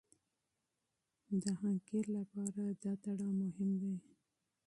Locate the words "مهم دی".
3.41-3.95